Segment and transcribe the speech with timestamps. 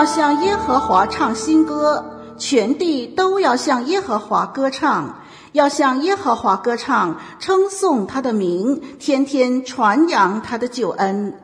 [0.00, 2.02] 要向耶和华唱新歌，
[2.38, 5.18] 全地都要向耶和华歌唱，
[5.52, 11.34] 要向耶和华歌唱，称颂他的名，天天传扬他的救恩，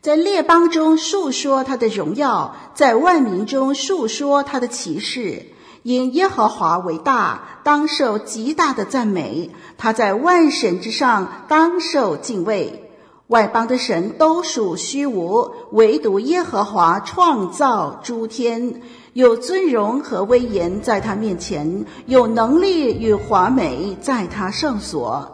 [0.00, 5.44] 在列邦中述说他的荣耀，在万民中述说他的奇事。
[5.82, 12.85] 因耶和华为大，当受极大的赞美；他在万神之上，当受敬畏。
[13.28, 18.80] 外邦的神都属虚无，唯独耶和华创造诸天，
[19.14, 25.28] 有尊荣和威严在他面前，有能力与华美在他圣所。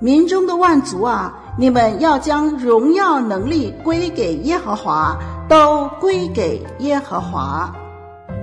[0.00, 5.16] 民中的万族啊，你们要将荣耀能力归给耶和华，
[5.48, 7.72] 都归给耶和华。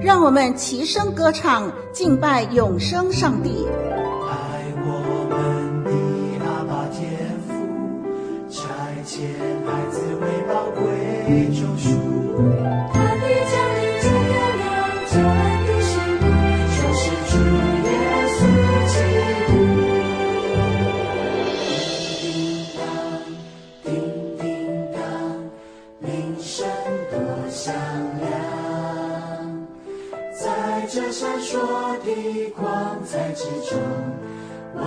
[0.01, 3.67] 让我们齐声歌唱，敬拜永生上帝。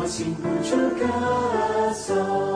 [0.06, 2.55] 禁不住歌颂。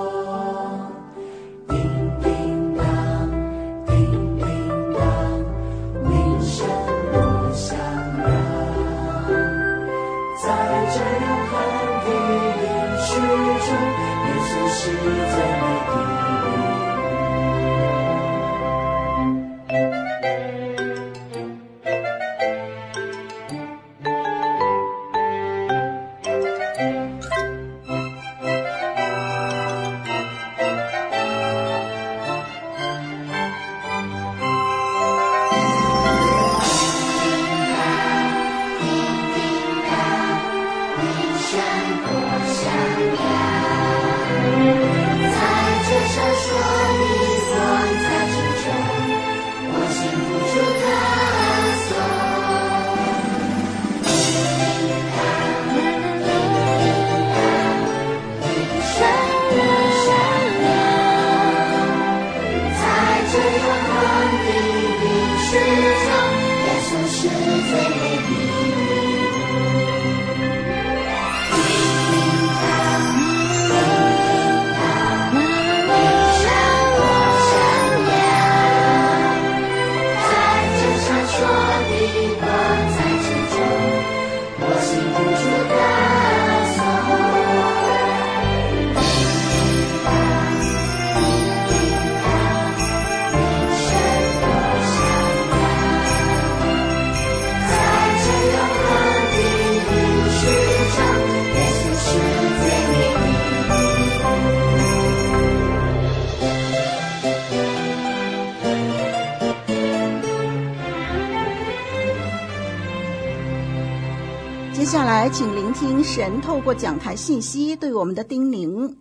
[114.80, 118.96] 接下来，请聆听神透过讲台信息对我们的叮咛。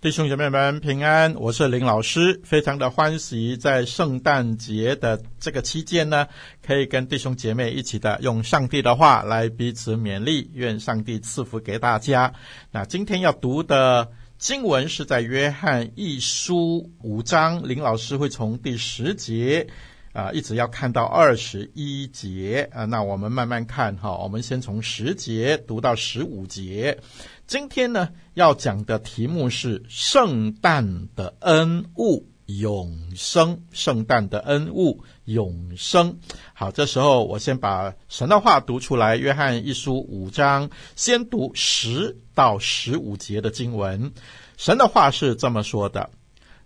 [0.00, 6.28] 弟兄姐妹们平安，我是林老师，非常的欢喜在圣诞节的这个期间呢，
[6.64, 12.32] 可以跟弟兄姐妹一起的用上帝的话来彼此勉励，愿上帝赐福给大家。
[12.70, 14.08] 那今天要读的
[14.38, 19.66] 经文是在约翰一书五章，林老师会从第十节。
[20.12, 24.18] 啊，一直要看到二十一节啊，那我们慢慢看哈。
[24.18, 26.98] 我们先从十节读到十五节。
[27.46, 33.62] 今天呢，要讲的题目是圣诞的恩物永生。
[33.70, 36.18] 圣诞的恩物永生。
[36.52, 39.16] 好，这时候我先把神的话读出来。
[39.16, 44.12] 约翰一书五章，先读十到十五节的经文。
[44.58, 46.10] 神的话是这么说的：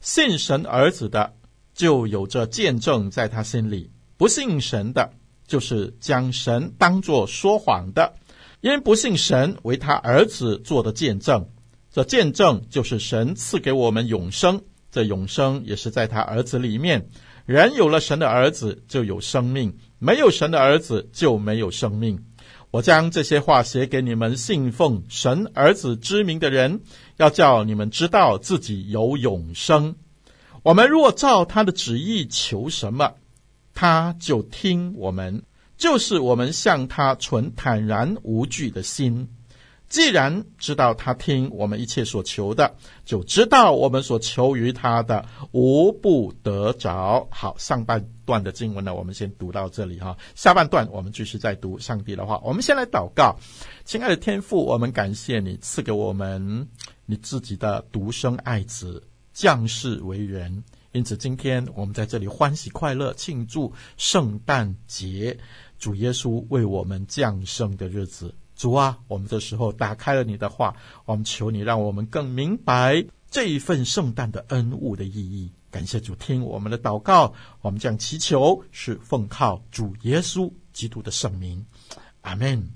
[0.00, 1.34] 信神儿子的。
[1.76, 5.12] 就有着见证在他心里，不信神的，
[5.46, 8.14] 就是将神当作说谎的，
[8.62, 11.46] 因不信神为他儿子做的见证。
[11.92, 17.08] 这见证就是神赐给我们永生，这永生也是在他儿子里面。
[17.44, 22.24] 人有了神的儿子，就有生命；没有神的儿子，就没有生命。
[22.70, 26.80] 我将这些话写给你们信奉神儿子之名的人，
[27.18, 29.94] 要叫你们知道自己有永生。
[30.66, 33.14] 我们若照他的旨意求什么，
[33.72, 35.44] 他就听我们。
[35.76, 39.28] 就是我们向他存坦然无惧的心。
[39.88, 42.74] 既然知道他听我们一切所求的，
[43.04, 47.28] 就知道我们所求于他的无不得着。
[47.30, 50.16] 好，上半段的经文呢，我们先读到这里哈。
[50.34, 52.40] 下半段我们继续再读上帝的话。
[52.42, 53.38] 我们先来祷告，
[53.84, 56.66] 亲爱的天父，我们感谢你赐给我们
[57.04, 59.00] 你自己的独生爱子
[59.36, 65.38] 降世为人，因此今天我们在这里欢喜快乐庆祝圣诞节，
[65.78, 68.34] 主耶稣为我们降生的日子。
[68.54, 70.74] 主啊，我们这时候打开了你的话，
[71.04, 75.52] 我们求你让我们更明白这一份圣诞的恩物的意义。
[75.70, 81.62] 感谢主，听我们的祷告，我们将祈求是奉靠主耶稣基督的圣名，
[82.22, 82.70] 阿门。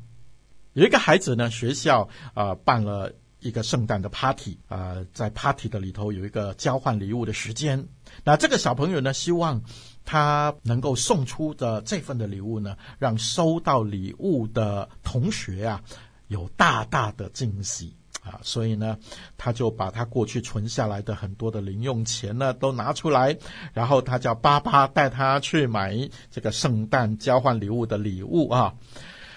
[0.74, 2.02] 有一个孩子呢，学校
[2.34, 3.10] 啊、呃、办了
[3.40, 7.84] 一个圣诞的 party 啊、在 party 的里头有一个交换礼物的时间。
[8.24, 9.60] 那这个小朋友呢，希望。
[10.02, 15.80] 他能够送出的这份的礼物呢，让收到礼物的同学啊
[16.26, 17.94] 有大大的惊喜
[18.24, 18.40] 啊！
[18.42, 18.98] 所以呢，
[19.36, 23.36] 他就把他过去存下来的很多的零用钱呢都拿出来，
[23.72, 25.94] 然后他叫爸爸带他去买
[26.28, 28.74] 这个圣诞交换礼物的礼物啊。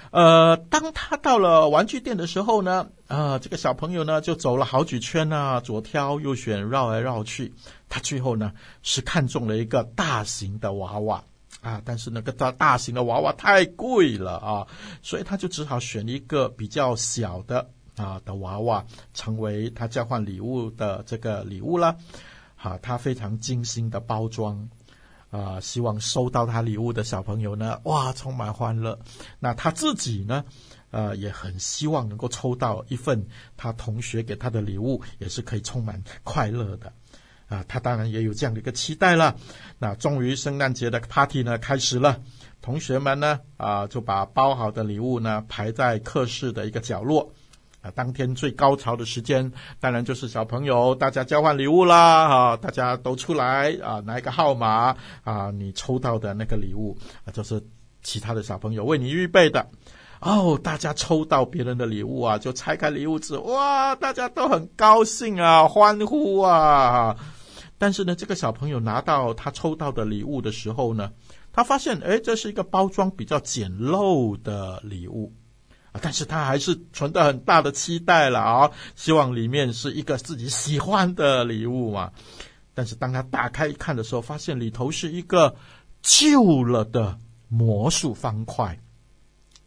[0.10, 7.54] 呃，当他到了玩具店的时候呢，啊、这个小朋友呢就走了好几圈啊，左挑右选，绕来绕去。
[7.88, 8.52] 他最后呢
[8.82, 11.24] 是看中了一个大型的娃娃
[11.62, 14.68] 啊，但是那个大大型的娃娃太贵了啊，
[15.04, 18.84] 所以他就只好选一个比较小的啊的娃娃，
[19.14, 21.96] 成为他交换礼物的这个礼物了。
[22.56, 24.68] 好、他非常精心的包装。
[25.30, 29.00] 啊，希望收到他礼物的小朋友呢，哇，充满欢乐。
[29.40, 30.46] 那他自己呢，
[30.94, 33.26] 呃，也很希望能够抽到一份
[33.58, 36.94] 他同学给他的礼物，也是可以充满快乐的。
[37.50, 39.36] 啊，他当然也有这样的一个期待了。
[39.80, 42.22] 那终于圣诞节的 party 呢开始了，
[42.62, 47.34] 同学们呢，啊，就把包好的礼物呢排在课室的一个角落。
[47.82, 49.52] 啊，当天最高潮的时间，
[49.82, 52.30] 当然就是小朋友大家交换礼物啦！
[52.30, 57.62] 哈，大家都出来啊，拿一个号码啊，你抽到的那个礼物啊，就是
[58.02, 59.68] 其他的小朋友为你预备的。
[60.24, 67.14] 哦，大家抽到别人的礼物啊，就拆开礼物纸，哇，大家都很高兴啊，欢呼啊！
[67.78, 71.12] 但是呢，这个小朋友拿到他抽到的礼物的时候呢，
[71.52, 75.34] 他发现，哎，这是一个包装比较简陋的礼物
[75.92, 76.00] 啊。
[76.02, 82.10] 但是他还是存着很大的期待了啊，希望里面是一个自己喜欢的礼物嘛。
[82.74, 85.54] 但是当他打开一看的时候，发现里头是一个
[86.02, 88.80] 旧了的魔术方块，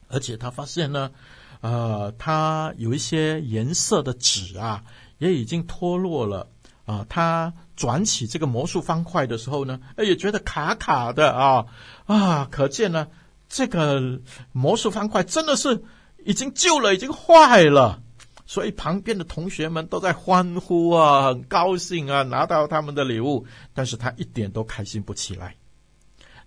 [0.08, 1.10] 而且他发现呢，
[1.60, 4.84] 呃，它有一些颜色的纸啊，
[5.18, 6.48] 也已经脱落了
[6.84, 7.04] 啊。
[7.08, 11.66] 他转起这个魔术方块的时候呢，也觉得卡卡的啊
[12.06, 13.08] 啊，可见呢，
[13.48, 14.20] 这个
[14.52, 15.82] 魔术方块真的是。
[16.24, 18.02] 已经旧了，已经坏了，
[18.46, 23.46] 所以旁边的同学们都在欢呼啊，很高兴啊，拿到他们的礼物。
[23.74, 25.54] 但是他一点都开心不起来。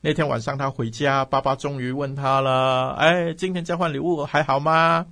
[0.02, 5.06] 那天晚上他回家，爸爸终于问他了：“哎，今天交换礼物还好吗？”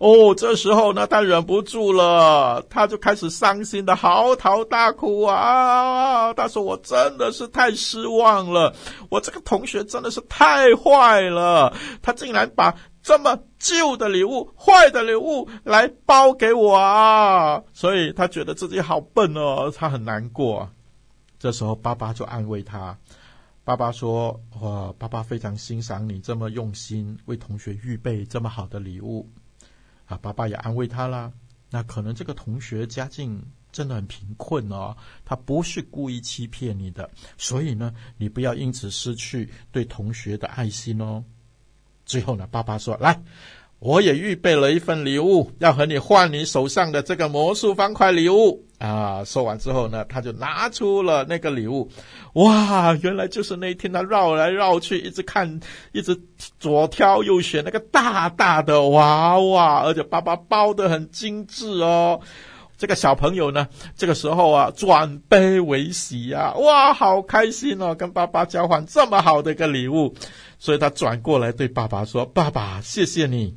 [0.00, 6.32] 哦，这时候呢，他忍不住了，他就开始伤心的嚎啕大哭啊！
[6.34, 8.74] 他说：“我真的是太失望了，
[9.10, 20.68] 我这个同学真的是太坏了，他竟然把这么旧的礼物、坏的礼物来包给我啊！”所以他觉得自己好笨哦，他很难过。
[21.38, 22.96] 这时候，爸爸就安慰他，
[23.64, 29.28] 爸爸说：“哇，爸爸非常欣赏你这么用心为同学预备这么好的礼物。”
[30.06, 31.32] 啊，爸爸也安慰他啦。
[31.70, 41.24] 那可能这个同学家境真的很贫困哦，他不是故意欺骗你的，所以呢，你不要因此失去对同学的爱心哦。
[42.04, 43.22] 最后呢，爸爸说：“来。”
[43.78, 49.22] 我也预备了一份礼物，要和你换你手上的这个魔术方块礼物啊！
[49.24, 51.88] 说完之后呢，他就拿出了那个礼物，
[52.32, 55.60] 哇，原来就是那一天他绕来绕去，一直看，
[55.92, 56.20] 一直
[56.58, 62.20] 左挑右选那个大大的娃娃，而且爸爸包得很精致哦。
[62.76, 70.14] 这个小朋友呢，这个时候啊，转悲为喜啊，哇，好开心哦，跟爸爸交换这么好的一个礼物，
[70.58, 73.56] 所以他转过来对爸爸说：“爸爸，谢谢你。”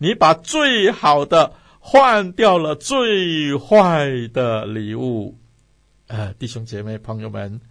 [0.00, 1.54] 你把最好的
[1.90, 5.38] 换掉了最坏的礼物，
[6.08, 7.62] 呃，弟兄姐妹朋友们，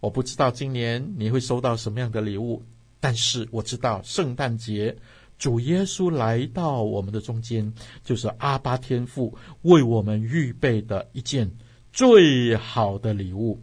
[0.00, 2.62] 我不知道今年你会收到什么样的礼物，
[3.00, 4.94] 但是我知道圣诞节
[5.38, 7.72] 主耶稣来到我们的中间，
[8.04, 11.50] 就是阿巴天父为我们预备的一件
[11.94, 13.62] 最好的礼物。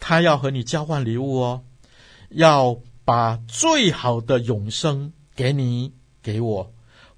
[0.00, 1.64] 他要和你交换礼物哦，
[2.30, 6.73] 要把最好的永生给你给我。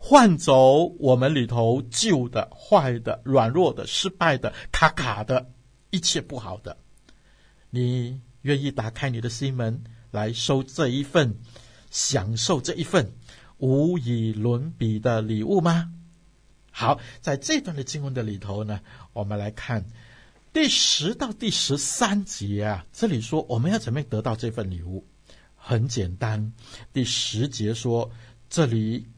[0.09, 5.51] 换走我们里头旧的、坏的、软弱的、失败的、卡卡的
[5.91, 6.77] 一切不好的，
[7.71, 9.83] 你愿意打开你的心门
[10.13, 11.35] 来收这一份，
[11.91, 13.15] 享受这一份
[13.59, 15.91] 无以伦比的礼物吗？
[16.71, 18.81] 好，在这段的经文的里头呢，
[19.13, 19.85] 我们来看
[20.53, 25.05] 第十到第十三节啊，这里说我们要怎么样得到这份礼物？
[25.57, 26.53] 很简单，
[26.93, 28.09] 第十节说
[28.49, 29.09] 这里。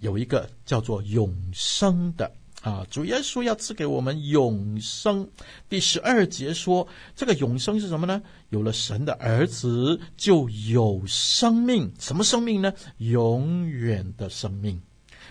[0.00, 2.30] 有一个叫做永生的
[2.62, 5.28] 啊，主耶稣要赐给我们永生。
[5.68, 8.20] 第十二节说，这个永生是什么呢？
[8.50, 11.92] 有了神的儿子，就有生命。
[12.00, 12.72] 什么生命呢？
[12.98, 14.80] 永远的生命。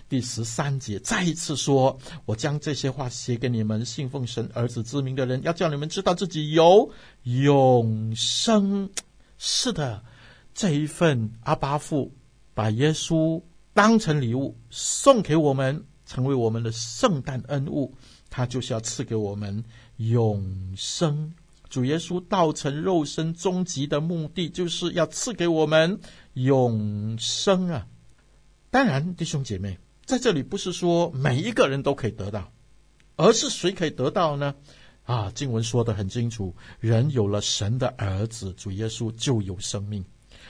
[0.07, 6.89] 第十三节再一次说，我将这些话写给你们，信奉神儿子之名的人，要叫你们知道自己有
[7.23, 8.89] 永生。
[9.37, 10.01] 是的，
[10.53, 12.13] 这一份阿巴父
[12.53, 13.41] 把耶稣。
[13.77, 17.93] 当成礼物送给我们，成为我们的圣诞恩物，
[18.27, 19.63] 他就是要赐给我们
[19.97, 21.31] 永生。
[21.69, 25.99] 主耶稣道成肉身，终极的目的就是要赐给我们
[26.33, 27.85] 永生啊！
[28.71, 32.51] 当然，弟兄姐妹，在这里不是说每一个人都可以得到，
[33.15, 34.55] 而是谁可以得到呢？
[35.03, 40.03] 啊，经文说的很清楚，人有了神的儿子，主耶稣就有生命。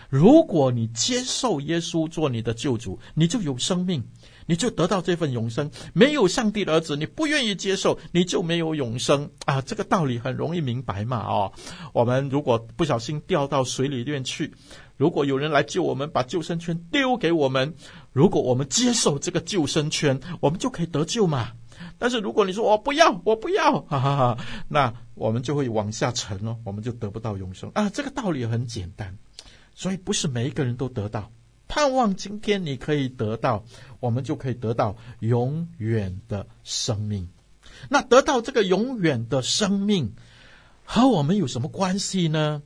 [0.09, 4.03] 如果你接受耶稣做你的救主，你就有生命，
[4.45, 5.69] 你就得到这份永生。
[5.93, 9.61] 没有上帝的儿子，你不愿意接受，你就没有永生啊！
[9.61, 11.51] 这个道理很容易明白嘛，哦，
[11.93, 14.53] 我们如果不小心掉到水里面去，
[14.95, 17.75] 如果有人来救我们，把救生圈丢给我们，
[18.13, 21.51] 如果我们接受这个救生圈，我们就可以得救嘛。
[21.99, 24.37] 但是如果你说我不要，我不要，哈哈哈，
[24.69, 27.89] 那我们就会往下沉哦，我们就得不到永生啊！
[27.89, 29.17] 这个道理很简单。
[29.77, 31.31] 所以不是每一个人都得到，
[31.67, 33.63] 盼望今天你可以得到，
[33.99, 37.29] 我们就可以得到永远的生命。
[37.87, 40.15] 那得到这个永远的生命
[40.83, 42.63] 和我们有什么关系呢？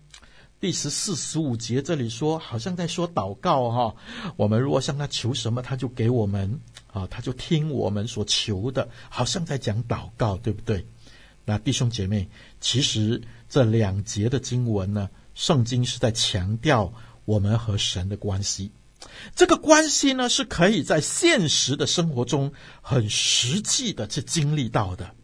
[0.61, 3.95] 第十四、十五节这里说，好像在说祷告哈。
[4.37, 6.61] 我们如果向他求什么，他就给我们
[6.93, 10.85] 啊，他就听我们所求的，好像在讲祷告，对不对？
[11.43, 12.29] 那弟兄姐妹，
[12.61, 16.93] 其实这两节的经文呢，圣经是在强调
[17.25, 18.71] 我们和神的关系，
[19.35, 25.15] 这个关系呢，是可以在现实的生活中很实际的去经历到的，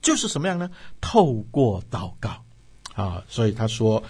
[0.00, 0.70] 就是什么样呢？
[1.00, 2.44] 透过祷告
[2.94, 4.02] 啊，所以他说，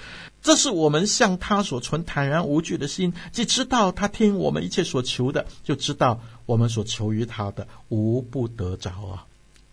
[0.43, 9.27] 这是我们向他所存坦然无惧的心，既知道他听我们一切所求的，就知道我们所求于他的无不得着啊。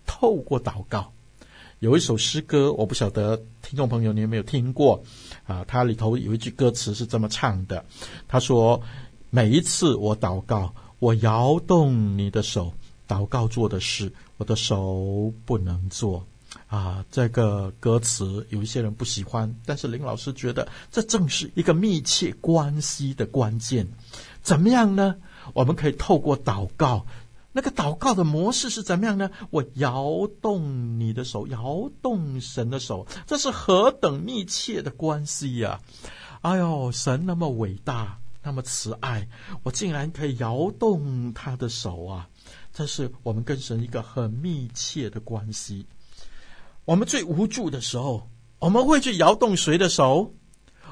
[0.06, 1.13] 透过祷告。
[1.84, 5.04] 有一首诗歌，我不晓得听众朋友你有没有听过
[5.46, 5.66] 啊？
[5.68, 7.84] 它里头有一句歌词是这么唱的
[8.26, 8.82] ：“他说，
[9.30, 12.72] 每一次我祷告，我摇动你的手，
[13.06, 16.26] 祷告做的事，我的手不能做。”
[16.68, 23.86] 啊，这个歌词有一些人不喜欢，但是林老师觉得这正是一个密切关系的关键。
[24.42, 25.16] 怎么样呢？
[25.54, 27.06] 我们可以透过祷告。
[27.54, 29.30] 那个祷告的模式是怎么样呢？
[29.52, 35.80] 我摇动你的手，摇动神的手，这是何等密切的关系呀！
[36.42, 39.30] 哎呦，神那么伟大，那么慈爱，
[39.62, 42.28] 我竟然可以摇动他的手啊！
[42.74, 45.86] 这是我们跟神一个很密切的关系。
[46.86, 50.34] 我们最无助的时候，我们会去摇动谁的手？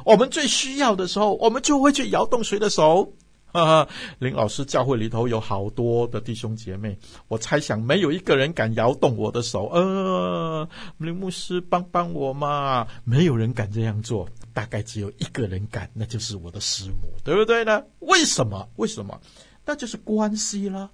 [0.06, 3.14] 我们最需要的时候，我们就会去摇动谁的手？
[3.54, 3.90] 哈哈，
[4.20, 9.68] 林老师教会里头有好多的弟兄姐妹，我猜想没有一个人敢摇动我的手。
[9.74, 10.68] 呃，
[10.98, 17.84] 林牧师帮帮我嘛，没有人敢这样做，大概只有一个人敢，那就是我的师母，对不对呢？
[18.00, 18.70] 为什么？
[18.78, 19.20] 为什么？
[19.66, 20.90] 那就是关系了。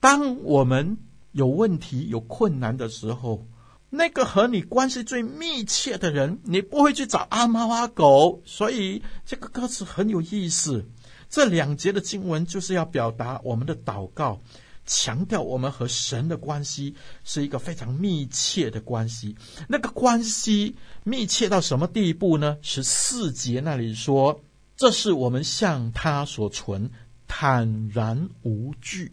[0.00, 0.98] 当我们
[1.32, 3.46] 有问题、有困难的时候，
[3.88, 8.42] 那个和你关系最密切的人，你不会去找阿猫阿狗。
[8.44, 10.84] 所以这个歌词很有意思。
[11.30, 14.40] 这两节的经文就是要表达我们的祷告，
[14.84, 19.36] 强调我们和神的关系是一个非常密切的关系。
[19.68, 22.58] 那个关系密切到什么地步呢？
[22.62, 24.40] 十四节那里说
[24.76, 26.90] ：“这是我们向他所存
[27.28, 29.12] 坦然无惧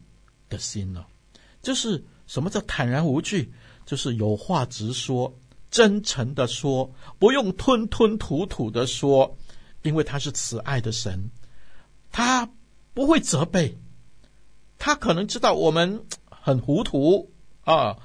[0.50, 1.08] 的心了。”
[1.62, 3.54] 就是什么叫坦然无惧？
[3.86, 5.32] 就是有话直说，
[5.70, 9.38] 真诚的说，不用吞吞吐吐的说，
[9.84, 11.30] 因为他是慈爱的神，
[12.18, 12.50] 他
[12.96, 13.78] 不会责备，
[14.80, 17.30] 他可能知道我们 很糊涂
[17.64, 17.96] 啊，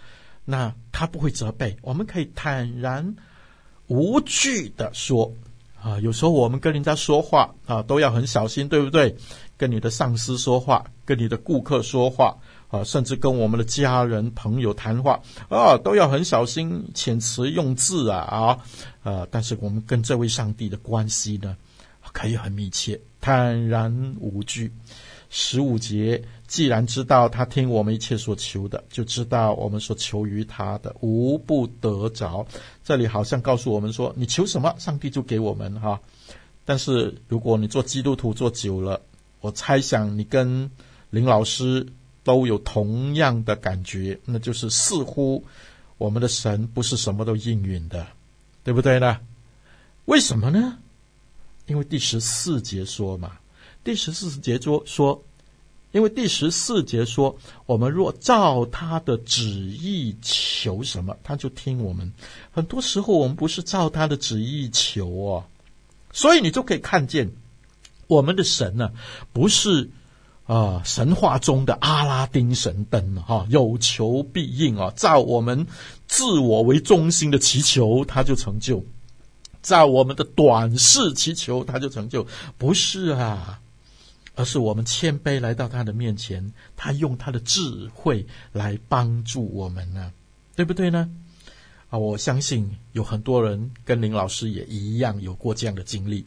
[0.45, 3.17] 那他不会责备，我们可以坦然
[3.87, 5.33] 无惧的说
[5.81, 5.99] 啊。
[6.01, 9.17] 有时候我们跟人家说话啊，都要很小心，对不对？
[9.57, 12.37] 跟你的上司说话，跟你的顾客说话。
[12.69, 18.59] 啊，甚至跟我们的家人朋友谈话啊，都要很小心遣词用字啊啊！
[19.05, 21.55] 呃，但是我们跟这位上帝的关系呢，
[22.13, 24.73] 可以很密切，坦然无惧。
[25.31, 32.47] 十五节，既然知道他听我们一切所求的，就知道我们所求于他的无不得着。
[32.85, 36.01] 这里好像告诉我们说，你求什么，上帝就给我们哈。
[36.65, 39.01] 但是如果你做基督徒做久了，
[39.41, 40.71] 我猜想你跟
[41.11, 41.87] 林老师。
[42.25, 45.45] 都有同样的感觉，那就是似乎
[45.99, 48.07] 我们的神不是什么都应允的，
[48.63, 49.19] 对不对呢？
[50.05, 50.79] 为什么呢？
[51.73, 53.33] 因为第十四节说嘛，
[53.83, 55.25] 第十四节说说，
[55.93, 62.13] 因为第十四节说，我们若照他的旨意求什么，他就听我们。
[62.51, 65.45] 很多时候我们不是照他的旨意求哦，
[66.13, 67.33] 所以你就可以看见
[68.07, 68.93] 我们的神呢，
[69.33, 69.89] 不是。
[70.45, 74.93] 啊，神话中的阿拉丁神灯哈，有求必应啊！
[74.97, 75.67] 照我们
[76.09, 78.83] 自我为中心的祈求，他就成就；
[79.63, 82.27] 在我们的短视祈求，他就成就。
[82.59, 83.61] 不是啊，
[84.35, 90.13] 而是我们谦卑来到他的面前，他用他的智慧来帮助我们呢，
[90.57, 91.09] 对不对呢？
[91.91, 96.27] 啊，我相信有很多人跟林老师也一样有过这样的经历。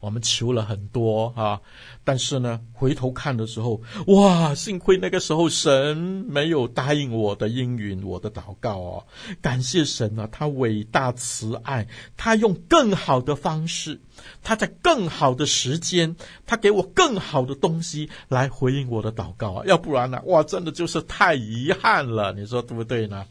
[0.00, 1.60] 我们求了很多啊，
[2.04, 9.06] 但是呢，回头看的时候，哇，幸亏那个时候神没有答应我的应允，我的祷告哦，
[9.40, 11.86] 感谢神啊，他伟大慈爱，
[12.16, 14.00] 他用更好的方式，
[14.42, 16.14] 他在更好的时间，
[16.46, 23.26] 他给我更好的东西来回应我的祷告啊，要不然呢，哇，真的就是太遗憾了，你说对不对呢？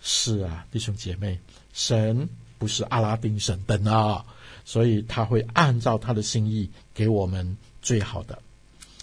[0.00, 1.38] 是啊，弟兄姐妹，
[1.72, 4.24] 神不是阿拉丁神灯啊。
[4.70, 8.38] 所以他会按照他的心意给我们最好的。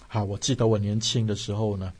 [0.06, 1.92] 好，我记得我年轻的时候呢，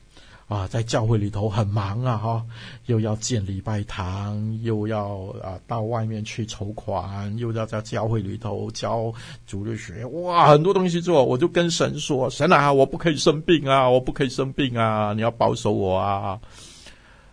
[0.46, 2.46] 啊，在教会里头很忙啊，哈，
[2.86, 9.12] 又要建礼拜堂，又要啊到外面去筹款，又要在教会里头教
[9.46, 11.22] 主日学，哇，很多东西做。
[11.22, 16.40] 我就跟神说：“神啊，我不可以生病啊，我不可以生病啊，你要保守我啊。”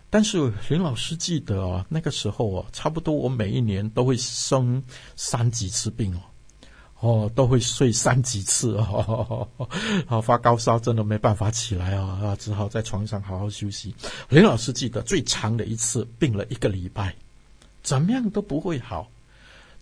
[0.08, 4.82] 但是林老师记得啊，那个时候啊，差不多我每一年都会生
[5.16, 6.20] 三几次病哦，
[7.00, 9.46] 哦，都会睡三几次哦，
[10.06, 13.94] 好发高烧，真的没办法起来啊，啊，只好在床上好好休息。
[14.28, 17.14] 林老师记得最长的一次病了一个礼拜，
[17.82, 19.10] 怎么样都不会好，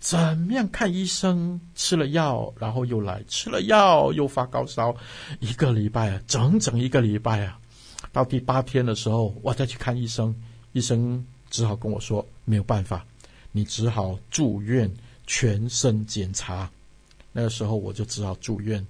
[0.00, 4.96] 怎么样看医生，吃了药，然后又来吃了药，又发高烧，
[5.38, 7.60] 一个礼拜啊，整整一个礼拜啊。
[8.14, 10.33] 到第八天的时候，我再去看医生，
[10.72, 13.05] 医生只好跟我说没有办法，
[13.50, 14.88] 你只好住院
[15.27, 16.70] 全身检查。
[17.33, 18.87] 那个时候我就只好住院，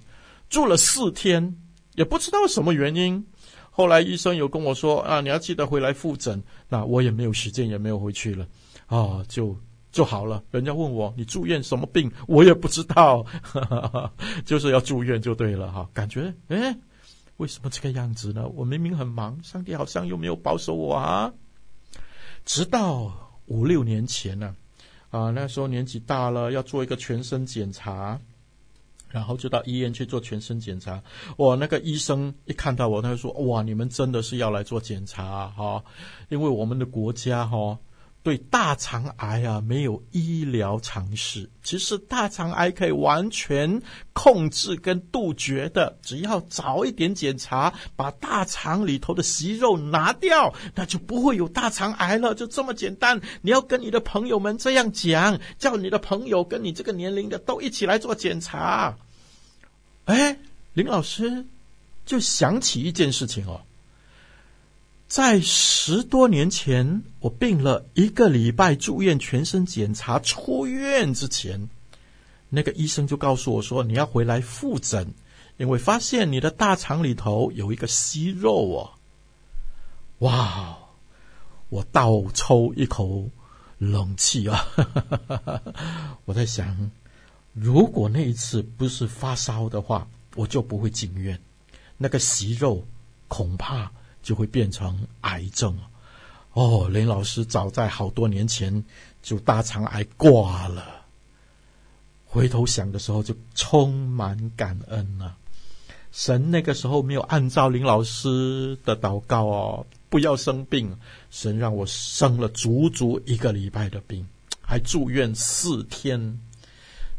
[0.47, 1.57] 住了四天，
[1.95, 3.25] 也不知道什么原因。
[3.71, 6.41] 后来医生有跟我说啊，你要记得回来复诊。
[6.69, 8.47] 那我也没有时间，也没有回去了，
[8.85, 9.57] 啊，就
[9.91, 10.43] 就好了。
[10.51, 13.25] 人家问我你住院什么病，我也不知道，
[14.45, 15.89] 就是要住院就对了哈。
[15.93, 16.75] 感觉诶
[17.37, 18.47] 为什么这个样子呢？
[18.47, 21.33] 我明明很忙，上帝好像又没有保守我啊！
[22.45, 24.55] 直到五六年前呢，
[25.09, 28.19] 啊，那时候年纪大了，要做一个全身检查，
[29.09, 31.03] 然后就到医院去做全身检查。
[31.37, 35.83] 哇，那个医生一看到我，他就说：“哇，你们真的是要来做检查哈？
[36.29, 37.77] 因为我们的国家哈。”
[38.25, 41.47] 对大肠癌啊，没有医疗常识。
[41.61, 43.79] 其实大肠癌可以完全
[44.13, 52.33] 控制跟杜绝的，只要早一点检查，把大肠里头的息肉拿掉，那就不会有大肠癌了。
[52.33, 53.21] 就这么简单。
[53.43, 58.97] 你要跟你的朋友们这样讲，叫你的朋友跟你这个年龄的都一起来做检查。
[60.05, 60.35] 哎，
[60.73, 61.45] 林老师
[62.07, 63.61] 就想起一件事情哦。
[65.15, 71.69] 在十多年前，我病了一个礼拜，住院全身检查，出院之前，
[72.49, 75.13] 那个医生就告诉我说：“你要回来复诊，
[75.55, 78.91] 因为发现你的大肠里头有一个息肉哦。”
[80.19, 80.77] 哇！
[81.69, 83.29] 我倒抽一口
[83.77, 84.67] 冷气啊！
[86.25, 86.91] 我在想，
[87.53, 91.39] 如果那一次不是发烧的话，我就不会进院。
[91.97, 92.85] 那个息肉
[93.29, 93.89] 恐怕……
[94.25, 95.77] 就会变成癌症
[96.53, 96.89] 哦。
[96.89, 98.83] 林老师早在好多年前
[99.21, 101.05] 就大肠癌挂了。
[102.25, 105.37] 回头想的时候，就充满感恩了。
[106.11, 110.97] 神那个时候没有按照林老师的祷告哦，不要生病。
[111.29, 114.25] 神让我生了足足一个礼拜的病，
[114.61, 116.39] 还住院四天。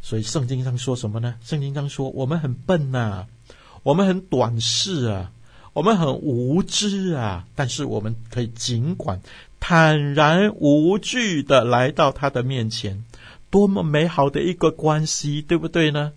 [0.03, 1.37] 所以圣经上说什么呢？
[1.43, 3.29] 圣经上说我们很笨呐、啊，
[3.83, 5.33] 我们很短视啊，
[5.77, 7.45] 我们很无知啊。
[7.55, 9.21] 但是我们可以尽管
[9.61, 13.05] 坦然无惧的来到他的面前。
[13.51, 16.13] 多么美好的一个关系，对不对呢？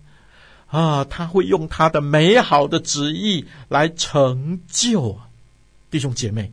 [0.68, 5.18] 啊，他会用他的美好的旨意来成就。
[5.90, 6.52] 弟兄姐妹，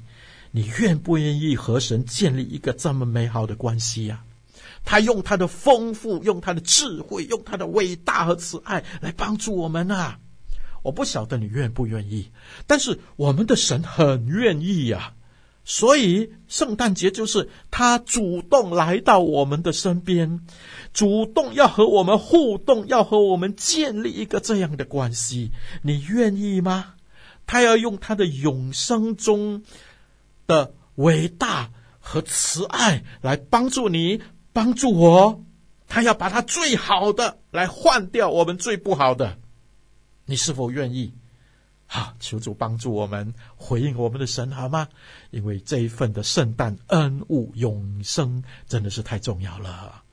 [0.52, 4.22] 你愿不愿意和神建立一个这么美好的关系呀？
[4.84, 10.20] 他用他的丰富，用他的智慧，用他的伟大和慈爱来帮助我们啊！
[10.88, 12.32] 我不晓得你愿不愿意，
[12.66, 15.16] 但是我们的神很愿意呀。
[15.66, 20.48] 所以，圣诞节就是他主动来到我们的身边，
[20.94, 25.52] 主动要和我们互动，要和我们建立一个这样的关系。
[25.82, 26.94] 你愿意吗？
[27.46, 29.64] 他要用他的永生中
[30.48, 31.70] 的伟大
[32.00, 34.22] 和慈爱来帮助你，
[34.54, 35.44] 帮助我。
[35.90, 39.38] 他要把他最好的来换掉我们最不好的。
[40.28, 41.12] 你是否愿意？
[41.88, 44.90] 好，求主帮助我们回应我们的神，好吗？
[45.32, 50.04] 因为这一份的圣诞恩物永生真的是太重要了。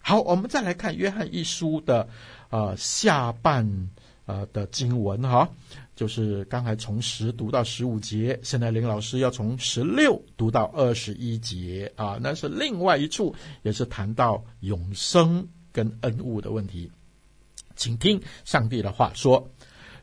[0.00, 2.08] 好，我们再来看约翰一书的
[2.50, 3.88] 呃下半
[4.26, 5.48] 呃的经文哈，
[5.94, 16.90] 就是刚才从十读到十五节，现在林老师要从十六读到二十一节啊，那是另外一处，也是谈到永生跟恩物的问题，
[17.76, 19.50] 请听上帝的话说。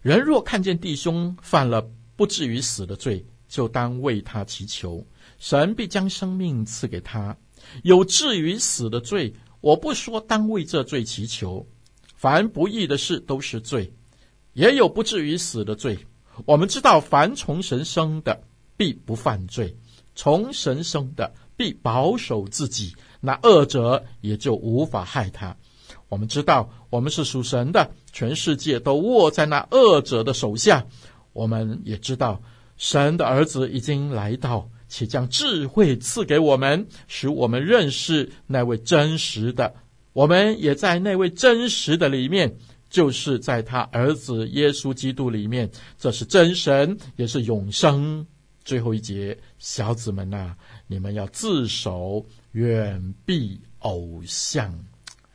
[0.02, 5.06] 人若看见弟兄犯了不至于死的罪，就当为他祈求，
[5.38, 7.38] 神必将生命赐给他。
[7.84, 11.64] 有至于死的罪，我不说当为这罪祈求。
[12.16, 13.94] 凡不义的事都是罪，
[14.54, 15.98] 也有不至于死的罪。
[16.46, 18.42] 我们知道，凡从神生的，
[18.76, 19.68] 必不犯罪；
[20.16, 25.56] 从神生的，必保守自己，那恶者也就无法害他。
[26.12, 30.86] 我们知道，我们是属神的，全世界都握在那恶者的手下。
[31.32, 32.42] 我们也知道，
[32.76, 39.74] 神的儿子已经来到，且将智慧赐给我们，使我们认识那位真实的。
[40.12, 42.58] 我们也在那位真实的里面，
[42.90, 45.72] 就是在他儿子耶稣基督里面。
[45.98, 48.28] 这是真神，也是永生。
[48.66, 54.78] 最后一节，小子们呐、啊，你们要自守，远避偶像。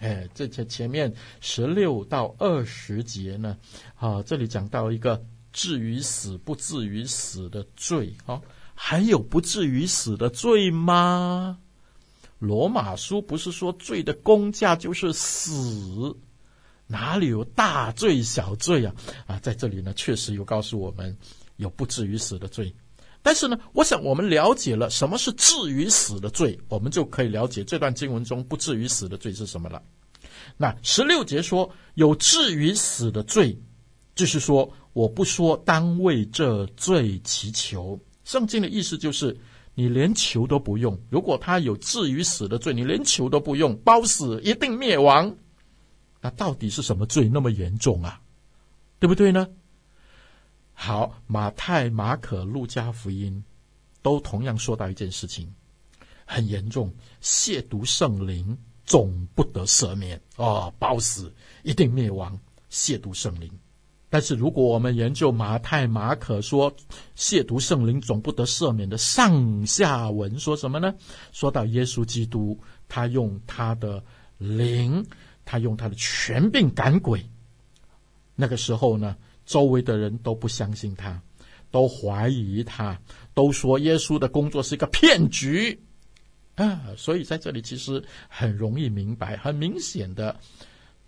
[0.06, 3.58] 哎，这前前面十六到二十节呢，
[3.96, 5.20] 啊，这里讲到一个
[5.52, 8.40] 至于死不至于死的罪啊，
[8.72, 11.58] 还有不至于死的罪吗？
[12.38, 16.16] 罗马书不是说罪的工价就是死？
[16.86, 18.94] 哪里有大罪小罪啊？
[19.26, 21.16] 啊，在这里呢，确实有告诉我们
[21.56, 22.72] 有不至于死的罪。
[23.26, 29.82] 但是呢，我想我们了解了什么是至于死的罪，我们就可以了解这段经文中不至于死的罪是什么了。
[30.56, 33.58] 那十六节说有至于死的罪，
[34.14, 37.98] 就是说我不说当为这罪祈求。
[38.22, 39.36] 圣经的意思就是
[39.74, 40.96] 你连求都不用。
[41.10, 45.34] 如果他有至于死的罪，你连求都不用，包死一定灭亡。
[46.20, 48.20] 那到底是什么罪那么严重啊？
[49.00, 49.48] 对不对呢？
[50.78, 53.42] 好，马太、马可、路加福音
[54.02, 55.52] 都同样说到一件事情，
[56.26, 61.34] 很严重，亵渎圣灵总不得赦免哦，包死
[61.64, 62.38] 一定灭亡，
[62.70, 63.50] 亵渎圣灵。
[64.10, 66.70] 但是如果我们研究马太、马可说
[67.16, 70.94] 亵渎圣灵总不得赦免的上下文，说什么呢？
[71.32, 74.04] 说到耶稣基督，他用他的
[74.36, 75.04] 灵，
[75.44, 77.26] 他用他的权柄赶鬼，
[78.34, 79.16] 那个时候呢？
[79.46, 81.22] 周围的人都不相信他，
[81.70, 83.00] 都怀疑他，
[83.32, 85.80] 都说耶稣的工作是一个骗局
[86.56, 86.82] 啊！
[86.96, 90.38] 所以在这里其实很容易明白，很明显的，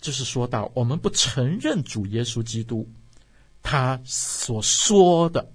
[0.01, 2.89] 就是说到我们不承认主耶稣基督
[3.63, 5.53] 他所说的，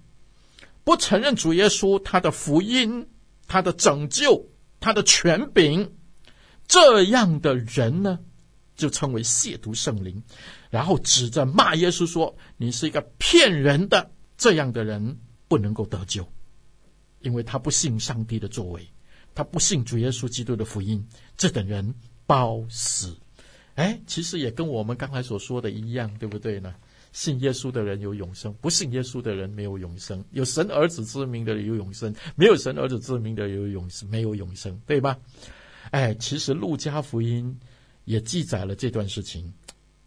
[0.84, 3.08] 不承认主耶稣他的福音、
[3.48, 4.50] 他的拯救、
[4.82, 5.89] 他的权柄，
[6.67, 8.19] 这样的人呢，
[8.76, 10.22] 就称为亵渎圣灵。
[10.73, 16.27] 然后指着骂耶稣说：“你是一个骗人的，这样的人不能够得救，
[17.19, 18.83] 因为他不信上帝的作为，
[19.36, 21.07] 他不信主耶稣基督的福音，
[21.38, 21.93] 这等人
[22.25, 23.15] 包死。”
[23.75, 26.73] 哎，其实也跟我们刚才所说的一样，对不对呢？
[27.12, 30.25] 信耶稣的人有永生，不信耶稣的人没有永生。
[30.31, 35.19] 有神儿子之名的有永生，没有神儿子之名的有永生，没有永生，对吧？
[35.91, 37.55] 哎，其实路加福音
[38.05, 39.53] 也记载了这段事情，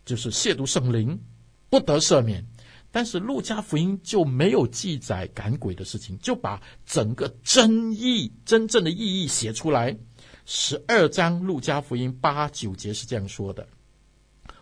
[0.07, 1.21] 就是亵渎圣灵
[1.69, 2.47] 不得赦免。
[2.91, 9.99] 但是路加福音就没有记载赶鬼的事情，就把整个真意、真正的意义写出来。
[10.47, 13.69] 十二章路加福音八九节是这样说的：“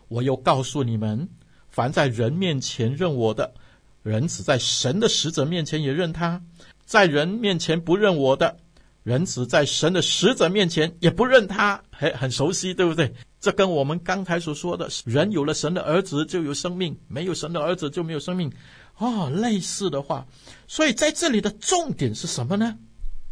[0.08, 1.28] 我又告诉你们，
[1.68, 3.54] 凡在人面前认我的，
[4.02, 6.40] 人子在神的使者面前也认他；
[6.84, 8.56] 在人面前不认我的，
[9.04, 13.14] 人子在神的使者面前也不认他。”嘿，很熟悉，对不对？
[13.38, 18.52] 这跟我们刚才所说的“人有了神的儿子就有生命，没有神的儿子就没有生命”
[18.98, 20.26] 哦，类似的话。
[20.66, 22.76] 所以在这里的重点是什么呢？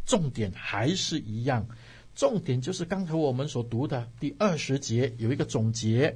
[0.05, 1.67] 重点还是一样。
[2.15, 6.15] 重点就是刚才我们所读的第二十节有一个总结，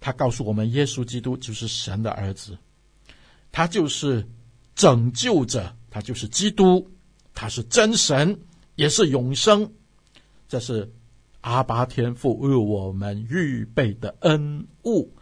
[0.00, 2.56] 他告诉我们，耶稣基督就是神的儿子，
[3.50, 4.26] 他就是
[4.74, 6.90] 拯救者，他就是基督，
[7.34, 8.40] 他是真神，
[8.74, 9.72] 也是永生。
[10.48, 10.92] 这是
[11.40, 15.14] 阿巴天父为我们预备的恩物，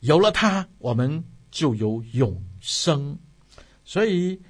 [0.00, 3.18] 有了它，我们就有永生。
[3.84, 4.40] 所以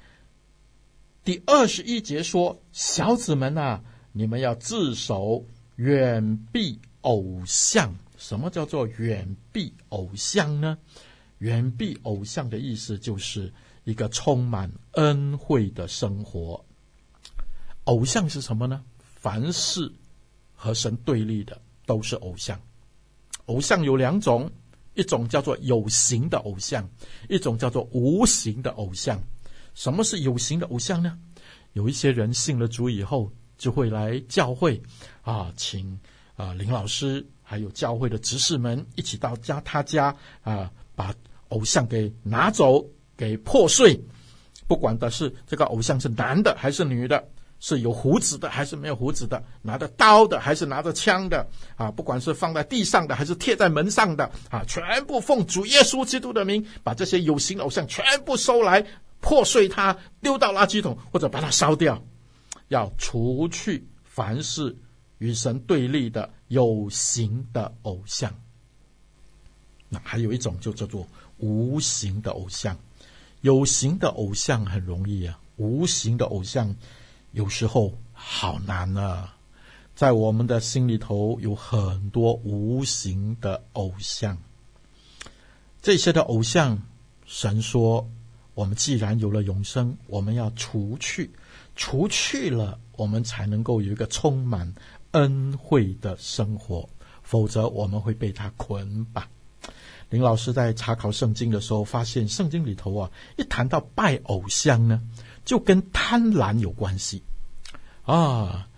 [1.25, 3.83] 第二十一节说：“小子们啊。”
[4.17, 7.97] 你们要自守，远避偶像。
[8.17, 10.79] 什么叫做远避偶像呢？
[11.39, 16.65] 远避偶像的意思就是一个充满恩惠的生活。
[17.85, 18.83] 偶像是什么呢？
[19.15, 19.91] 凡是
[20.55, 22.61] 和神对立的都是偶像。
[23.47, 24.51] 偶像有两种，
[24.95, 26.89] 一种叫做有形的偶像，
[27.29, 29.21] 一种叫做无形的偶像。
[29.75, 31.19] 什么是有形的偶像呢？
[31.73, 33.33] 有一些人信了主以后。
[33.57, 34.83] 就会来教会
[35.23, 35.97] 啊，请
[36.35, 41.15] 啊林老师还有教会的执事们一起到家他家啊，把
[41.51, 42.85] 偶像给拿走，
[43.17, 43.99] 给破碎。
[44.67, 47.25] 不管的是这个偶像是男的还是女的，
[47.61, 58.85] 是有胡子的还是没有胡子的，拿着刀的还是拿着枪的啊，不管是放在地上的还是贴在门上的啊，全部奉主耶稣基督的名，把这些有形的偶像全部收来，
[59.21, 62.03] 破碎它，丢到垃圾桶或者把它烧掉。
[62.69, 64.77] 要除去凡是
[65.19, 68.35] 与神对立的有形的偶像，
[69.89, 71.07] 那还有一种就叫做
[71.39, 72.77] 无形的偶像。
[73.43, 76.75] 有形的偶像很容易啊，无形的偶像
[77.35, 79.35] 有时候好难啊。
[79.95, 84.37] 在我们的心里头有很多无形的偶像，
[85.83, 86.83] 这些的偶像，
[87.27, 88.09] 神说，
[88.55, 91.31] 我们既然有了永生，我们要除去。
[91.77, 94.75] 除去了，我们才能够有一个充满
[95.13, 96.89] 恩惠的生活，
[97.23, 99.25] 否则我们会被他捆绑。
[100.11, 105.01] 林老师在查考圣经的时候，发现圣经里头啊，一谈到拜偶像呢，
[105.45, 107.23] 就跟贪婪有关系
[108.05, 108.69] 啊。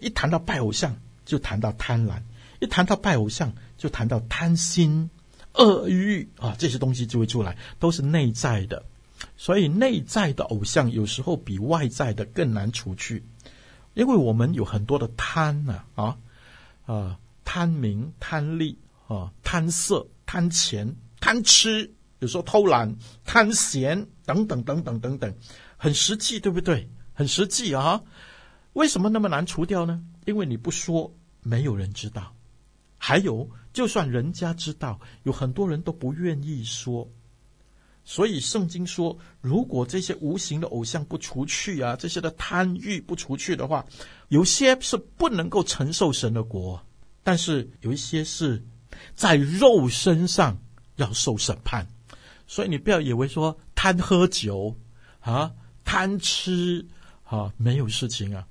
[0.00, 2.20] 一谈到拜偶像，就谈到贪婪；
[2.60, 5.08] 一谈到拜偶像，就谈到贪心、
[5.54, 8.84] 恶欲啊，这些东西就会出来，都是内在的。
[9.36, 13.24] 所以内在的偶像有时候比外在的更难除去，
[13.94, 16.18] 因为我们有很多的贪呢啊
[16.84, 25.34] 啊贪名贪利啊贪色贪钱贪吃，有时候偷懒贪闲等等等等等等，
[25.84, 26.88] 很实际对不对？
[27.12, 28.00] 很实际啊！
[28.72, 30.02] 为什么那么难除掉呢？
[30.24, 32.34] 因为你不说，没有人知道。
[32.96, 37.06] 还有，就算人家知道，有很多人都不愿意说。
[38.02, 43.84] 所以圣经说，如果这些无形的偶像不除去啊，这些的贪欲不除去的话，
[44.28, 46.82] 有些是不能够承受神的国，
[47.22, 48.64] 但是有一些是
[49.14, 50.56] 在肉身上
[50.96, 51.86] 要受审判。
[52.46, 54.74] 所以你不要以为说贪喝酒
[55.20, 55.52] 啊、
[55.84, 56.84] 贪吃
[57.24, 58.46] 啊没有事情啊，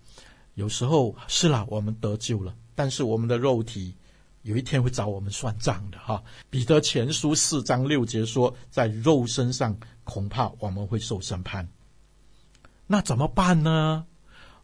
[0.56, 3.96] 有时候是啦，我们得救了，但是我们的肉体。
[4.44, 11.66] 有一天会找我们算账的哈，彼得前书四章六节说，在肉身上恐怕我们会受审判。
[12.86, 14.06] 那怎么办呢？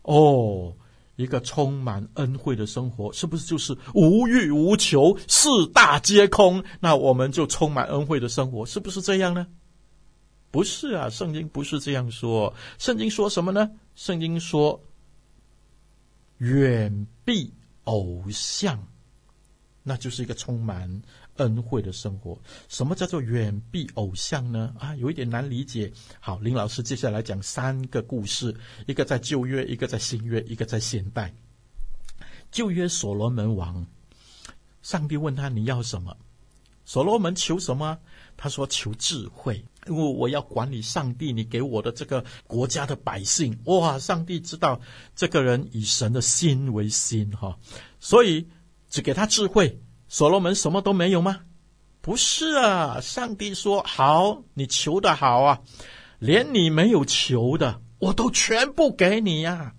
[0.02, 0.76] 哦，
[1.16, 6.62] 一个充满恩惠的生活，是不是就是无欲无求，四大皆空？
[6.82, 9.48] 那我们就充满恩惠的生活，是不是这样呢？
[10.52, 12.54] 不是啊，圣经不是这样说。
[12.78, 13.70] 圣经说什么呢？
[13.96, 14.82] 圣经说
[16.38, 18.88] 远避偶像。
[19.82, 21.02] 那就是一个充满
[21.38, 22.38] 恩惠的生活。
[22.68, 24.76] 什么叫做远避偶像呢？
[24.78, 25.92] 啊，有一点难理解。
[26.20, 31.34] 好，林老师接下来讲三个故事，一个在旧约，一个在新约，一个在现代。
[32.52, 33.88] 旧约所罗门王，
[34.84, 36.16] 上帝问他，你要什么？
[36.86, 37.98] 所罗门求什么？
[38.42, 43.60] 他说求智慧，因为我要管理上帝你给我的这个国家的百姓。
[43.66, 44.80] 哇，上帝知道
[45.14, 47.58] 这个人以神的心为心哈。
[48.00, 48.48] 所以
[48.90, 49.82] 只给他智慧。
[50.08, 51.42] 所罗门什么都没有吗？
[52.02, 55.60] 不是啊，上帝说：“好，你求的好啊，
[56.18, 59.74] 连你没有求的，我都全部给你呀、啊。”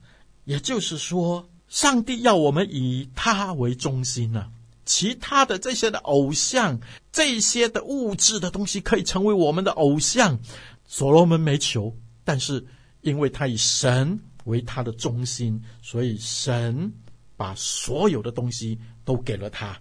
[0.45, 4.51] 也就是说，上帝要我们以他为中心呢、啊。
[4.91, 6.81] 其他的这些的偶像，
[7.13, 10.37] 这些的物质的东西，可以成为我们的偶像。
[10.85, 12.67] 所罗门没求，但是
[13.01, 16.93] 因为他以神为他的中心，所以神
[17.37, 19.81] 把所有的东西都给了他。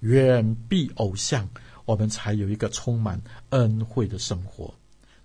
[0.00, 1.46] 远避偶像，
[1.84, 4.72] 我们才有一个充满恩惠的生活。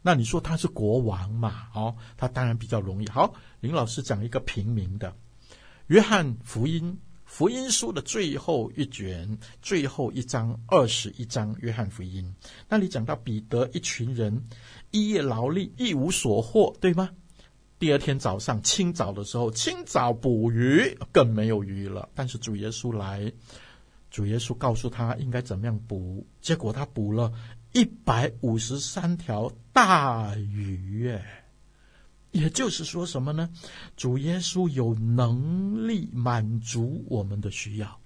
[0.02, 1.70] 那你说他是国王嘛？
[1.74, 3.08] 哦，他当然比较容易。
[3.08, 5.16] 好，林老师讲一个平民的，
[5.88, 7.00] 约翰福音。
[7.34, 12.32] 福音书的最后一卷，最后一章，二十一章，约翰福音
[12.70, 14.40] 那里讲到彼得一群人
[14.92, 17.10] 一夜劳力一无所获，对吗？
[17.80, 22.08] 第二天早上清早的时候，清早捕鱼更没有鱼了。
[22.14, 23.34] 但是主耶稣来，
[24.12, 27.34] 主耶稣告诉他应该怎么样捕，结果他捕了
[27.72, 31.43] 一百五十三条大鱼，哎。
[32.34, 33.48] 也就是说什么呢？
[33.96, 38.00] 主耶稣有能力满足我们的需要，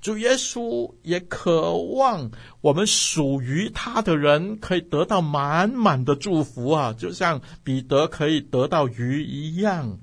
[0.00, 2.28] 主耶稣也渴望
[2.60, 10.00] 我们属于他的人可以得到满满的祝福啊，就像彼得可以得到鱼一样。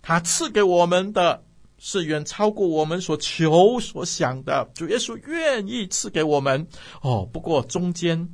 [0.00, 1.42] 他赐给我们的
[1.78, 6.68] 是远超过我们所求所想的，主耶稣愿意赐给我们。
[7.02, 8.28] 哦，不过中间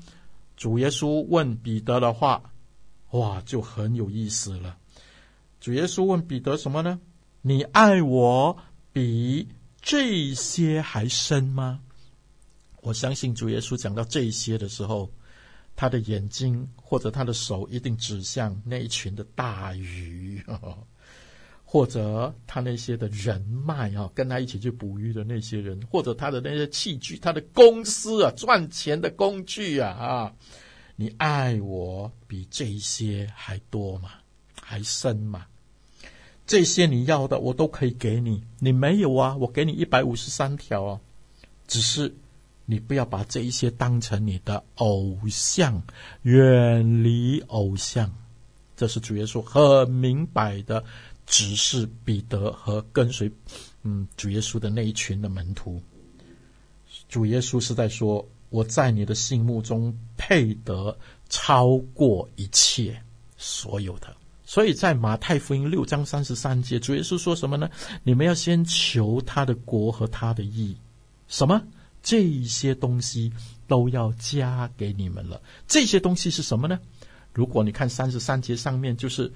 [0.59, 2.43] 主耶稣问彼得的话。
[3.13, 4.77] 哇，就很有意思了。
[5.61, 7.01] 主耶稣问彼得什么呢？
[7.41, 8.57] 你爱我
[8.93, 9.49] 比
[9.81, 11.81] 这些还深吗？
[12.81, 15.11] 我相信主耶稣讲到这些的时候，
[15.77, 20.43] 他的眼睛或者他的手一定指向那一群的大鱼，
[21.65, 30.35] 或者他那些的人脉啊，跟他一起去捕鱼的那些人，或者他的那些器具，他的公司啊，赚钱的工具啊，啊。
[30.95, 34.11] 你爱我比这些还多吗？
[34.61, 35.47] 还深吗？
[36.47, 39.37] 这些你要的我都可以给你，你没有啊？
[39.37, 41.01] 我给你一百五十三条哦，
[41.67, 42.15] 只是
[42.67, 45.83] 你不要把这一些当成你的偶像，
[46.23, 48.13] 远离偶像。
[48.77, 50.85] 这是主耶稣很明白的
[51.27, 53.31] 指示彼得和跟随
[53.83, 55.83] 嗯主耶稣的那一群的门徒。
[57.09, 58.29] 主耶稣是在说。
[58.53, 60.97] 我在你的心目中配得
[61.31, 63.03] 超过一切
[63.39, 67.71] 所有的，所以在马太福音六章三十三节，主耶稣说什么呢？
[68.05, 70.77] 你们要先求他的国和他的义，
[71.27, 71.63] 什么？
[72.03, 73.33] 这些东西
[73.67, 75.41] 都要加给你们了。
[75.67, 76.79] 这些东西是什么呢？
[77.33, 79.33] 如果你看三十三节上面，就是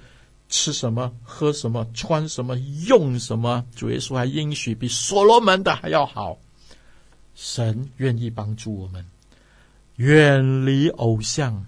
[0.47, 2.55] 吃什么、喝什么、穿什么、
[2.87, 6.37] 用什么，主耶稣还应许比所罗门的还要好。
[7.37, 9.05] 神愿意帮助我们
[9.97, 11.63] 远离偶像，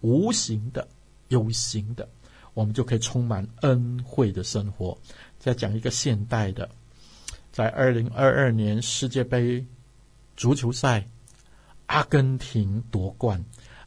[0.00, 0.86] 无形的、
[1.26, 2.08] 有形的，
[2.54, 4.96] 我们就可以充满恩惠的生活。
[5.40, 6.70] 再讲一个现代的，
[7.50, 9.66] 在二零二二年世界杯
[10.36, 11.04] 足球赛，
[11.86, 13.44] 阿根廷夺冠，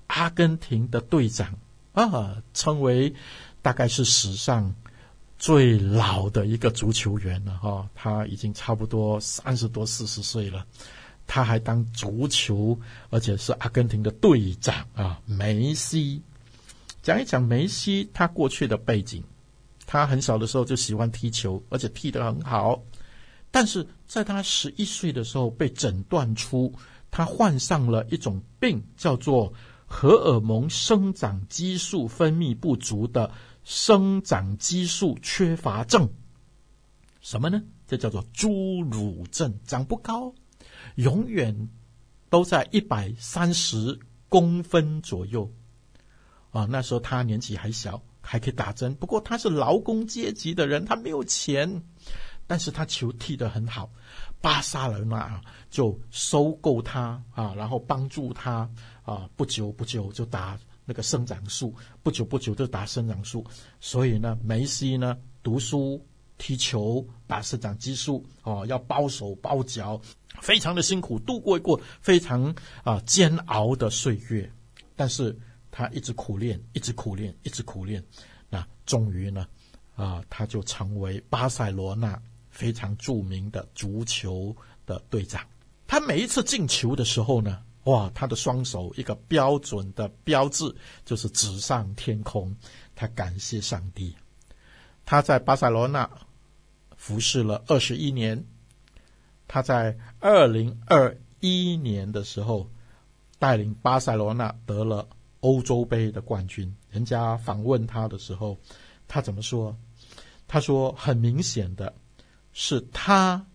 [0.08, 1.58] 阿根廷的队长
[1.94, 3.16] 啊，称为
[3.62, 4.76] 大概是史上。
[5.44, 10.66] 最老的一个足球员了哈，他已经差不多三十多四十岁了，
[11.28, 12.80] 他还当足球，
[13.10, 15.20] 而且是阿根廷的队长啊。
[15.26, 16.22] 梅西，
[17.02, 19.22] 讲一讲梅西他过去的背景，
[19.86, 22.82] 他很小的时候就喜欢踢球，而且踢得很好，
[23.52, 26.74] 但是在他十一岁的时候被诊断出
[27.12, 29.52] 他患上了一种病，叫做
[29.86, 33.30] 荷尔蒙生长激素分泌不足的。
[33.64, 36.10] 生长激素缺乏症，
[37.22, 37.62] 什么呢？
[37.88, 40.34] 这叫做侏儒症，长不高，
[40.96, 41.70] 永远
[42.30, 44.00] 都在一百三十
[44.30, 45.52] 公分左右。
[46.52, 48.94] 啊，那时候他年纪还小，还可以打针。
[48.96, 51.84] 不过他是劳工阶级的人，他没有钱，
[52.46, 53.90] 但是他球踢得很好。
[54.42, 58.70] 巴萨罗那就收购他啊，然后帮助他
[59.04, 60.60] 啊，不久不久就打。
[60.86, 63.46] 那个生长素，不久不久就打生长素，
[63.80, 66.06] 所以呢，梅西呢读书、
[66.38, 70.00] 踢球、打生长激素，哦，要包手包脚，
[70.42, 72.44] 非常的辛苦，度过一个非常
[72.84, 74.52] 啊、呃、煎熬的岁月。
[74.96, 75.36] 但是
[75.72, 78.04] 他一直苦练，一直苦练，一直苦练，
[78.50, 79.48] 那终于呢，
[79.96, 84.56] 啊、他就成为巴塞罗那非常著名的足球
[84.86, 85.42] 的队长。
[85.88, 90.74] 他每一次进球的时候呢，哇，他的双手一个标准的标志
[91.06, 92.56] 就是指上天空，
[92.96, 94.16] 他感谢上帝。
[95.06, 96.10] 他在巴塞罗那
[96.96, 98.46] 服侍了二十一年，
[99.48, 102.70] 他在二零二一年的时候
[103.38, 105.08] 带领巴塞罗那得了
[105.42, 106.74] 欧洲杯的冠军。
[106.90, 108.58] 人家访问他的时候，
[109.08, 109.76] 他怎么说？
[110.48, 111.94] 他说：“很明显的
[112.54, 113.46] 是他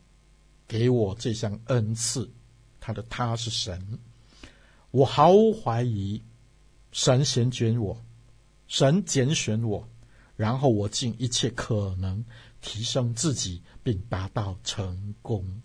[0.66, 2.28] 给我这项恩赐，
[2.80, 3.98] 他的他是神。
[4.90, 6.22] 我毫无怀疑，
[6.92, 8.02] 神拣选我，
[8.66, 9.88] 神拣选我，
[10.36, 12.24] 然后我尽一切可能
[12.60, 15.62] 提升自己，并达到成功。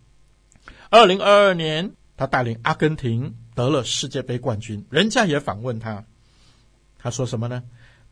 [0.90, 4.86] 二零二二年，他带领阿根廷得了世界杯冠军。
[4.90, 6.06] 人家也访问他，
[6.98, 7.64] 他说什么呢？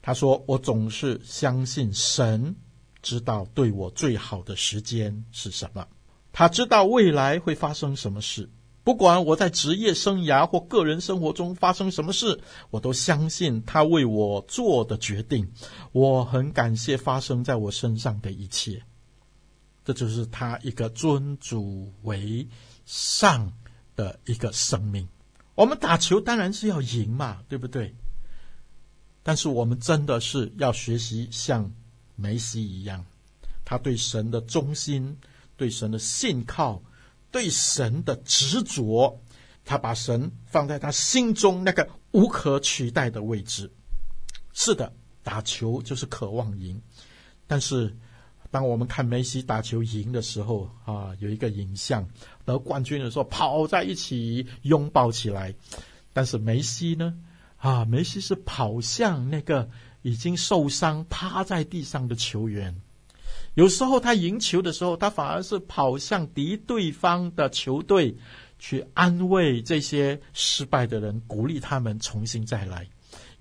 [0.02, 2.56] 他说：我总是相信神
[3.02, 5.88] 知道对我最好的时间是什么，
[6.32, 8.50] 他知道未来会发生什么事。
[8.84, 15.52] 不管我在职业生涯或个人生活中发生什么事，我都相信他为我做的决定。
[15.92, 18.82] 我很感谢发生在我身上的一切。
[19.86, 22.48] 这就是他一个尊主为
[22.86, 23.52] 上
[23.96, 25.08] 的一个生命。
[25.54, 27.94] 我们打球当然是要赢嘛，对不对？
[29.22, 31.72] 但是我们真的是要学习像
[32.16, 33.06] 梅西一样，
[33.64, 35.18] 他对神的忠心，
[35.56, 36.82] 对神的信靠。
[37.32, 39.20] 对神的执着，
[39.64, 43.72] 他把神放在他心中那个无可取代的位置。
[44.54, 44.92] 是的，
[45.24, 46.82] 打球就是渴望赢。
[47.48, 47.96] 但是，
[48.50, 52.06] 当我们看梅西打球赢的时候，啊，有一个影像，
[52.44, 55.56] 得冠军的时候跑在一起拥抱起来。
[56.14, 57.14] 但是梅西呢？
[57.58, 59.70] 啊，梅西是跑向那个
[60.02, 62.82] 已经受伤趴在地上的球员。
[63.56, 68.16] 有时候他赢球的时候，他反而是跑向敌对方的球队
[68.58, 72.88] 去安慰这些失败的人，鼓励他们重新再来。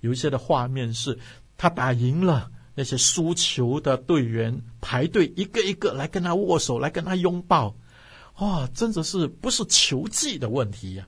[0.01, 1.17] 有一些的画面是
[1.57, 7.77] 他打赢了那些输球的队员，排队一个一个来跟他握手，来跟他拥抱。
[8.39, 11.07] 哇，真的是不是球技的问题呀，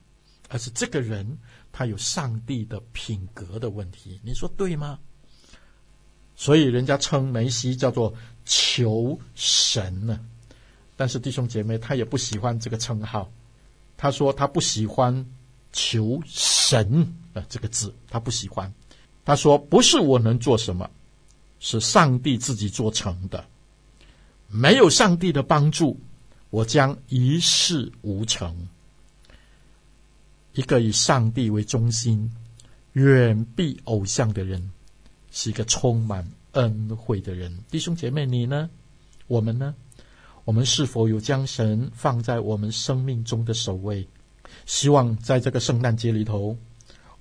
[0.48, 1.38] 而是这个人
[1.72, 4.20] 他有上帝的品格的问题。
[4.22, 4.98] 你说对吗？
[6.36, 8.12] 所以人家称梅西叫做
[8.44, 10.18] 球神呢，
[10.96, 13.30] 但是弟兄姐妹，他也不喜欢这个称号。
[13.96, 15.24] 他说他不喜欢
[15.72, 18.72] “球神”啊这个字，他不喜欢。
[19.24, 20.90] 他说不是我能做什么，
[21.60, 23.44] 是上帝自己做成的。
[24.48, 26.00] 没有上帝的帮助，
[26.50, 28.68] 我将一事无成。
[30.54, 32.30] 一个以上帝为中心、
[32.92, 34.72] 远避偶像的人。
[35.32, 38.68] 是一个充满恩惠的人，弟兄姐妹，你呢？
[39.26, 39.74] 我们呢？
[40.44, 44.06] 我们是否有将神放在我们生命中的首位？
[44.66, 46.58] 希望在这个圣诞节里头，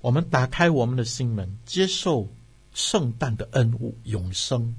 [0.02, 2.28] 我们打开我们的心门，接受
[2.74, 4.76] 圣诞的恩物永生，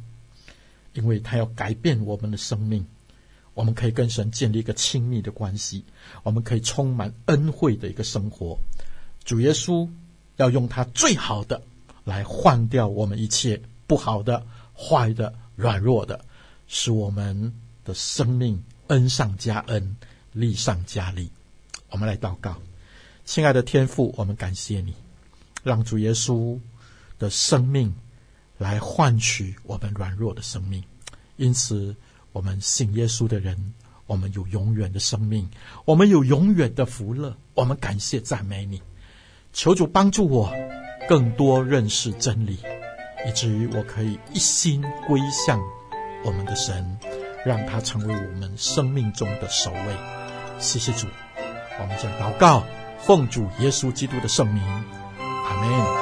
[0.93, 2.87] 因为他要改变我们的生命。
[3.55, 5.85] 我们可以跟神建立一个亲密的关系，
[6.23, 8.59] 我们可以充满恩惠的一个生活。
[9.25, 9.89] 主耶稣
[10.37, 11.63] 要用他最好的。
[12.05, 14.45] 来换掉我们一切不好的、
[14.77, 16.25] 坏的、软弱的，
[16.67, 17.53] 使我们
[17.85, 19.97] 的生命恩上加恩、
[20.33, 21.31] 利上加利。
[21.91, 22.57] 我们来祷告，
[23.25, 24.95] 亲爱的天父，我们感谢你，
[25.63, 26.59] 让主耶稣
[27.19, 27.95] 的生命
[28.59, 30.83] 来换取我们软弱的生命。
[31.37, 31.95] 因此，
[32.33, 33.75] 我们信耶稣的人，
[34.07, 35.49] 我们有永远的生命，
[35.85, 37.37] 我们有永远的福乐。
[37.55, 38.81] 我们感谢赞美你，
[39.53, 40.51] 求主帮助我。
[41.13, 42.59] 更多认识真理，
[43.29, 45.61] 以至于我可以一心归向
[46.25, 46.99] 我们的神，
[47.45, 49.79] 让他成为我们生命中的首位。
[50.59, 51.07] 谢谢主，
[51.79, 52.65] 我们向祷告，
[52.99, 54.63] 奉主耶稣基督的圣名，
[55.19, 56.02] 阿门。